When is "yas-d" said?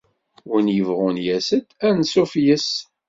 1.25-1.65